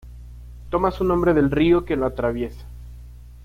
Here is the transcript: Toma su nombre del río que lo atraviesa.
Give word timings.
Toma 0.71 0.89
su 0.89 1.03
nombre 1.03 1.35
del 1.35 1.51
río 1.51 1.85
que 1.85 1.95
lo 1.95 2.07
atraviesa. 2.07 2.65